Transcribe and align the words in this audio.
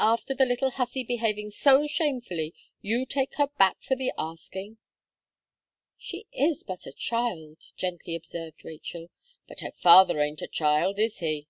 after 0.00 0.34
the 0.34 0.44
little 0.44 0.70
hussy 0.72 1.04
behaving 1.04 1.48
so 1.48 1.86
shamefully, 1.86 2.52
you 2.82 3.04
take 3.06 3.36
her 3.36 3.46
back 3.46 3.80
for 3.80 3.94
the 3.94 4.12
asking!" 4.18 4.78
"She 5.96 6.26
is 6.32 6.64
but 6.64 6.86
a 6.86 6.92
child," 6.92 7.70
gently 7.76 8.16
observed 8.16 8.64
Rachel. 8.64 9.10
"But 9.46 9.60
her 9.60 9.70
father 9.70 10.18
ain't 10.20 10.42
a 10.42 10.48
child, 10.48 10.98
is 10.98 11.20
he?" 11.20 11.46